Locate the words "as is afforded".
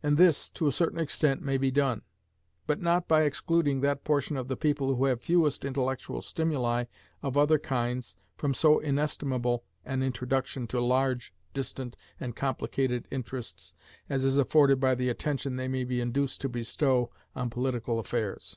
14.08-14.78